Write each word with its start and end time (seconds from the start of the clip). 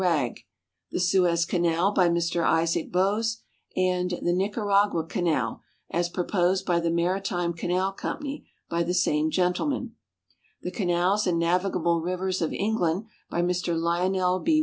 Wragge; 0.01 0.45
"The 0.89 0.99
Suez 0.99 1.45
Canal," 1.45 1.91
by 1.91 2.09
Mr 2.09 2.43
Isaac 2.43 2.91
Bowes, 2.91 3.37
and 3.77 4.09
"The 4.09 4.33
Nicaragua 4.33 5.05
Canal, 5.05 5.61
as 5.91 6.09
Proposed 6.09 6.65
by 6.65 6.79
the 6.79 6.89
Maritime 6.89 7.53
Canal 7.53 7.91
Company," 7.91 8.49
by 8.67 8.81
the 8.81 8.95
same 8.95 9.29
gentleman;" 9.29 9.93
The 10.63 10.71
Canals 10.71 11.27
and 11.27 11.37
Navigable 11.37 12.01
Rivers 12.01 12.41
of 12.41 12.51
England," 12.51 13.05
by 13.29 13.43
Mr 13.43 13.79
Lionel 13.79 14.39
B. 14.39 14.59